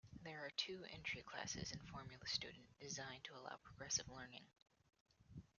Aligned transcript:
There 0.23 0.43
are 0.43 0.49
two 0.57 0.83
entry 0.91 1.21
classes 1.21 1.71
in 1.71 1.77
Formula 1.93 2.25
Student, 2.25 2.65
designed 2.79 3.23
to 3.25 3.35
allow 3.35 3.57
progressive 3.63 4.09
learning. 4.09 4.47